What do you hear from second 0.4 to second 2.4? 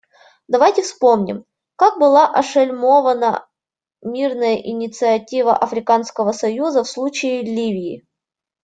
Давайте вспомним, как была